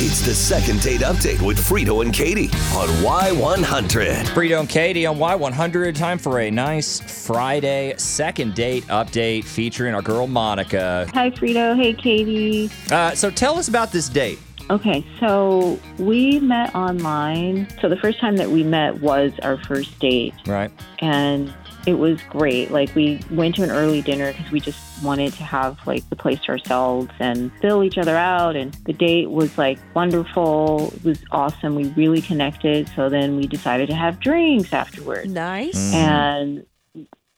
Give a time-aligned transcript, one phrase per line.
[0.00, 4.26] It's the second date update with Frito and Katie on Y100.
[4.26, 5.94] Frito and Katie on Y100.
[5.96, 11.08] Time for a nice Friday second date update featuring our girl Monica.
[11.14, 11.74] Hi, Frito.
[11.76, 12.70] Hey, Katie.
[12.92, 14.38] Uh, so tell us about this date.
[14.70, 17.66] Okay, so we met online.
[17.80, 20.70] So the first time that we met was our first date, Right.
[21.00, 21.52] and
[21.88, 22.70] it was great.
[22.70, 26.16] Like we went to an early dinner because we just wanted to have like the
[26.16, 28.56] place to ourselves and fill each other out.
[28.56, 30.92] And the date was like wonderful.
[30.96, 31.74] It was awesome.
[31.74, 32.90] We really connected.
[32.94, 35.32] So then we decided to have drinks afterwards.
[35.32, 35.92] Nice.
[35.92, 35.94] Mm.
[35.94, 36.66] And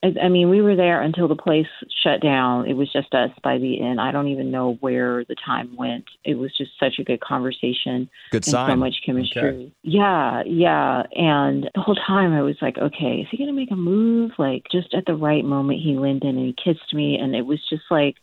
[0.02, 1.66] I I mean, we were there until the place
[2.02, 2.66] shut down.
[2.66, 4.00] It was just us by the end.
[4.00, 6.04] I don't even know where the time went.
[6.24, 9.40] It was just such a good conversation Good and so much chemistry.
[9.40, 9.72] Okay.
[9.82, 11.02] Yeah, yeah.
[11.14, 14.32] And the whole time I was like, okay, is he going to make a move?
[14.38, 17.16] Like, just at the right moment, he leaned in and he kissed me.
[17.16, 18.16] And it was just like,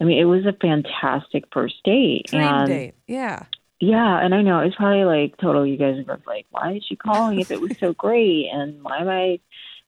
[0.00, 2.26] I mean, it was a fantastic first date.
[2.26, 2.94] Dream and date.
[3.06, 3.44] Yeah.
[3.80, 5.66] yeah, and I know it's probably like total.
[5.66, 8.48] You guys are both like, why is she calling if it was so great?
[8.52, 9.40] And why am I?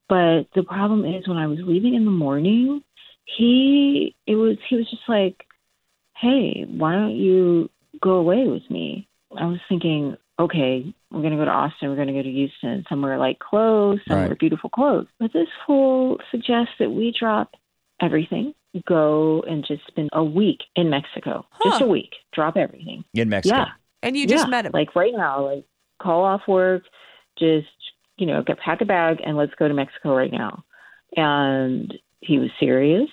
[0.09, 2.83] But the problem is when I was leaving in the morning,
[3.25, 5.45] he it was he was just like,
[6.17, 9.09] hey, why don't you go away with me?
[9.37, 13.19] I was thinking, okay, we're gonna go to Austin, we're gonna go to Houston, somewhere
[13.19, 14.39] like close, somewhere Right.
[14.39, 15.07] beautiful close.
[15.19, 17.55] But this fool suggests that we drop
[18.01, 18.55] everything,
[18.87, 23.05] go and just spend a week in Mexico, just a week, drop everything.
[23.15, 23.57] In Mexico.
[23.57, 23.67] Yeah.
[24.03, 24.73] And you just Yeah, met him.
[24.73, 25.65] Like right now, like
[26.01, 26.83] call off work,
[27.39, 27.67] just
[28.17, 30.65] you know, get pack a bag and let's go to Mexico right now.
[31.17, 33.09] And he was serious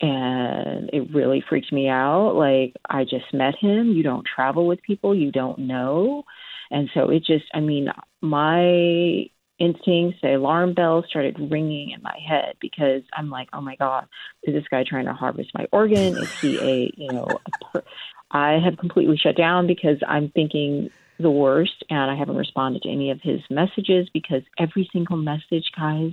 [0.00, 2.34] and it really freaked me out.
[2.34, 3.92] Like I just met him.
[3.92, 6.24] You don't travel with people you don't know.
[6.70, 7.88] And so it just I mean,
[8.20, 13.76] my instincts, the alarm bells started ringing in my head because I'm like, oh my
[13.76, 14.06] God,
[14.44, 16.16] is this guy trying to harvest my organ?
[16.16, 17.84] Is he a, you know, a per-
[18.30, 22.90] I have completely shut down because I'm thinking the worst and I haven't responded to
[22.90, 26.12] any of his messages because every single message, guys,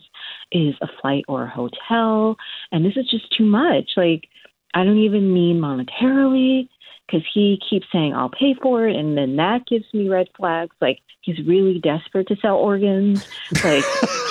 [0.52, 2.36] is a flight or a hotel.
[2.72, 3.92] And this is just too much.
[3.96, 4.28] Like,
[4.74, 6.68] I don't even mean monetarily
[7.08, 8.96] because he keeps saying, I'll pay for it.
[8.96, 10.76] And then that gives me red flags.
[10.82, 13.28] Like, he's really desperate to sell organs.
[13.64, 13.84] Like,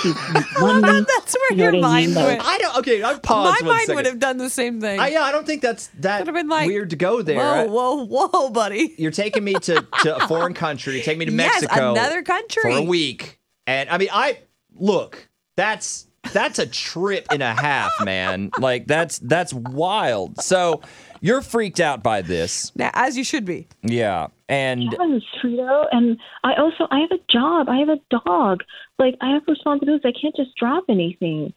[0.03, 0.15] he's
[0.61, 0.83] money.
[0.87, 2.15] Oh that's where You know your what I mean?
[2.15, 2.41] mind Like- went.
[2.45, 2.77] I don't.
[2.79, 3.95] Okay, I My pause one mind second.
[3.97, 4.99] would have done the same thing.
[5.01, 7.37] I, yeah, I don't think that's that Could've been like, weird to go there.
[7.69, 8.95] whoa, whoa, whoa, buddy.
[8.99, 10.95] You're taking me to, to a foreign country.
[10.95, 11.93] You're taking me to Yes, Mexico.
[11.93, 12.63] another country.
[12.63, 13.39] for a week.
[13.67, 14.39] And I mean, I
[14.75, 18.51] look, that's that's a trip and a half, man.
[18.59, 20.43] Like that's that's wild.
[20.43, 20.83] So
[21.21, 22.73] you're freaked out by this.
[22.77, 23.69] Now, as you should be.
[23.83, 24.27] Yeah.
[24.49, 25.87] And Yes, Frito.
[25.91, 27.69] And I also I have a job.
[27.69, 28.63] I have a dog.
[28.99, 30.05] Like I have responsibilities.
[30.05, 31.55] I can't just drop anything.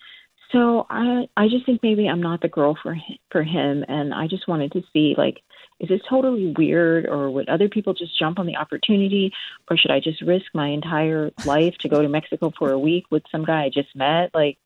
[0.52, 3.84] So I I just think maybe I'm not the girl for him, for him.
[3.90, 5.42] And I just wanted to see like
[5.80, 9.32] is this totally weird or would other people just jump on the opportunity
[9.70, 13.06] or should I just risk my entire life to go to Mexico for a week
[13.12, 14.32] with some guy I just met?
[14.34, 14.58] Like,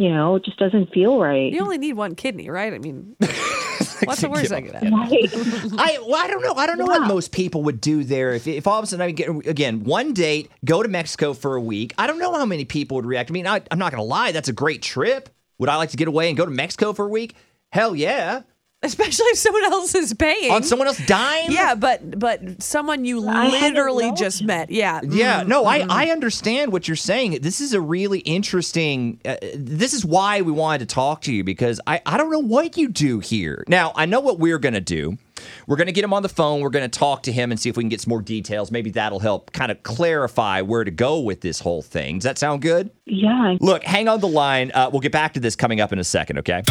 [0.00, 1.52] you know, it just doesn't feel right.
[1.52, 2.72] You only need one kidney, right?
[2.72, 4.90] I mean, what's the worst I could have?
[4.90, 5.28] Right.
[5.78, 6.54] I well, I don't know.
[6.54, 8.32] I don't know what most people would do there.
[8.32, 11.54] If, if all of a sudden I get again one date, go to Mexico for
[11.54, 11.92] a week.
[11.98, 13.30] I don't know how many people would react.
[13.30, 14.32] I mean, I, I'm not going to lie.
[14.32, 15.28] That's a great trip.
[15.58, 17.34] Would I like to get away and go to Mexico for a week?
[17.70, 18.40] Hell yeah.
[18.82, 20.50] Especially if someone else is paying.
[20.50, 21.52] On someone else dying.
[21.52, 24.70] yeah, but but someone you I literally just met.
[24.70, 25.00] Yeah.
[25.06, 25.90] Yeah, Mm, no, I, mm.
[25.90, 27.38] I understand what you're saying.
[27.42, 29.20] This is a really interesting.
[29.24, 32.38] Uh, this is why we wanted to talk to you because I, I don't know
[32.38, 33.64] what you do here.
[33.68, 35.18] Now, I know what we're going to do.
[35.66, 36.60] We're going to get him on the phone.
[36.60, 38.70] We're going to talk to him and see if we can get some more details.
[38.70, 42.18] Maybe that'll help kind of clarify where to go with this whole thing.
[42.18, 42.90] Does that sound good?
[43.06, 43.56] Yeah.
[43.60, 44.70] Look, hang on the line.
[44.74, 46.62] Uh, we'll get back to this coming up in a second, okay?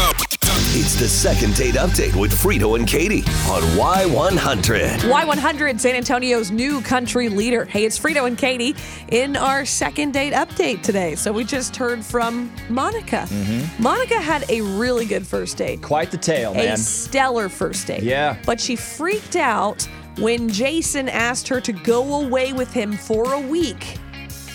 [0.62, 4.98] It's the second date update with Frito and Katie on Y100.
[5.00, 7.64] Y100, San Antonio's new country leader.
[7.66, 8.76] Hey, it's Frito and Katie
[9.08, 11.16] in our second date update today.
[11.16, 13.26] So we just heard from Monica.
[13.30, 13.82] Mm-hmm.
[13.82, 16.78] Monica had a really good first date, Quite the tale, a man.
[16.78, 18.04] stellar first date.
[18.04, 18.38] Yeah.
[18.46, 19.88] But she freaked out
[20.18, 23.98] when Jason asked her to go away with him for a week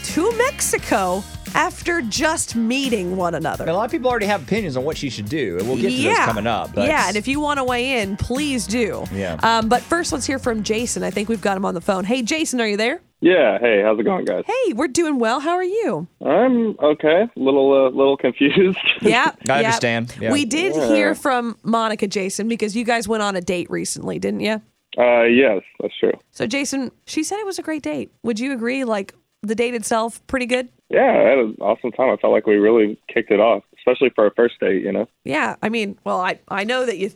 [0.04, 1.24] to Mexico
[1.54, 3.64] after just meeting one another.
[3.66, 5.90] a lot of people already have opinions on what she should do, and we'll get
[5.90, 6.74] to those coming up.
[6.74, 9.04] But Yeah, and if you want to weigh in, please do.
[9.12, 9.38] Yeah.
[9.42, 11.02] Um, but first, let's hear from Jason.
[11.02, 12.04] I think we've got him on the phone.
[12.04, 13.00] Hey, Jason, are you there?
[13.20, 13.58] Yeah.
[13.58, 14.44] Hey, how's it going, guys?
[14.46, 15.40] Hey, we're doing well.
[15.40, 16.06] How are you?
[16.24, 17.22] I'm okay.
[17.22, 18.78] A little, uh, little confused.
[19.00, 19.66] Yeah, I yeah.
[19.66, 20.14] understand.
[20.20, 20.32] Yeah.
[20.32, 24.40] We did hear from Monica, Jason, because you guys went on a date recently, didn't
[24.40, 24.60] you?
[24.98, 26.12] uh, yes, that's true.
[26.30, 28.12] So, Jason, she said it was a great date.
[28.22, 28.84] Would you agree?
[28.84, 30.68] Like the date itself, pretty good.
[30.94, 32.10] Yeah, I had an awesome time.
[32.10, 34.82] I felt like we really kicked it off, especially for our first date.
[34.82, 35.08] You know.
[35.24, 37.10] Yeah, I mean, well, I I know that you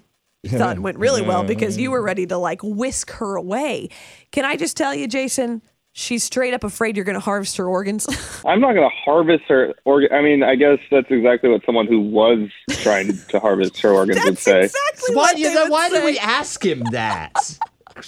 [0.47, 3.89] thought it went really well because you were ready to like whisk her away.
[4.33, 5.63] Can I just tell you, Jason?
[5.93, 8.07] She's straight up afraid you're going to harvest her organs.
[8.47, 10.11] I'm not going to harvest her organ.
[10.13, 14.23] I mean, I guess that's exactly what someone who was trying to harvest her organs
[14.25, 14.65] would say.
[14.65, 16.05] exactly why what you they know, would why did say.
[16.05, 17.33] we ask him that?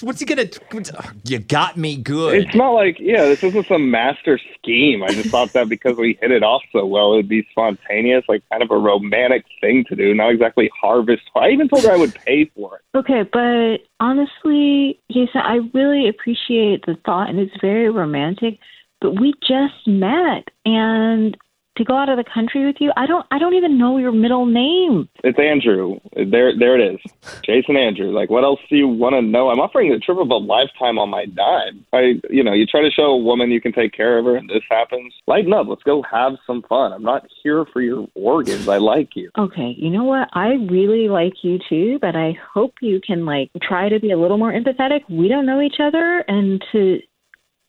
[0.01, 0.49] What's he gonna?
[0.73, 2.35] Uh, you got me good.
[2.35, 5.03] It's not like, yeah, this isn't some master scheme.
[5.03, 8.25] I just thought that because we hit it off so well, it would be spontaneous,
[8.29, 11.23] like kind of a romantic thing to do, not exactly harvest.
[11.37, 12.99] I even told her I would pay for it.
[12.99, 18.59] Okay, but honestly, Jason, I really appreciate the thought and it's very romantic,
[19.01, 21.37] but we just met and
[21.81, 24.13] to go out of the country with you, I don't I don't even know your
[24.13, 25.09] middle name.
[25.25, 25.99] It's Andrew.
[26.15, 27.01] There, there it is.
[27.43, 28.11] Jason Andrew.
[28.11, 29.49] Like, what else do you want to know?
[29.49, 31.85] I'm offering the trip of a lifetime on my dime.
[31.93, 34.37] I, you know, you try to show a woman you can take care of her,
[34.37, 35.15] and this happens.
[35.27, 35.67] Lighten up.
[35.69, 36.93] Let's go have some fun.
[36.93, 38.69] I'm not here for your organs.
[38.69, 39.31] I like you.
[39.39, 40.29] Okay, you know what?
[40.35, 44.19] I really like you too, but I hope you can like try to be a
[44.19, 45.01] little more empathetic.
[45.09, 47.01] We don't know each other and to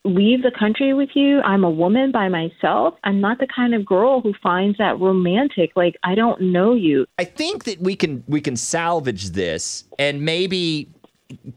[0.03, 1.41] leave the country with you.
[1.41, 2.95] I'm a woman by myself.
[3.03, 5.71] I'm not the kind of girl who finds that romantic.
[5.75, 7.05] Like I don't know you.
[7.19, 10.89] I think that we can we can salvage this and maybe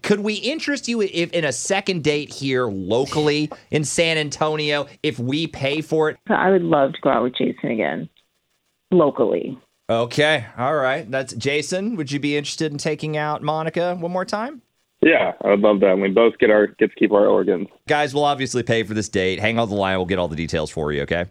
[0.02, 5.19] could we interest you if in a second date here locally in San Antonio if
[5.19, 6.19] we pay for it?
[6.29, 8.08] I would love to go out with Jason again.
[8.91, 9.58] Locally.
[9.91, 11.11] Okay, all right.
[11.11, 11.96] That's Jason.
[11.96, 14.62] Would you be interested in taking out Monica one more time?
[15.04, 15.98] Yeah, I would love that.
[15.98, 17.68] We both get our get to keep our organs.
[17.86, 19.38] Guys, we'll obviously pay for this date.
[19.38, 19.98] Hang on the line.
[19.98, 21.02] We'll get all the details for you.
[21.02, 21.26] Okay.